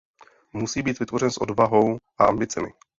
[0.53, 2.73] Musí být vytvořen s odvahou a ambicemi.